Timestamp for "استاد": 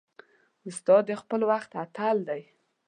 0.67-1.03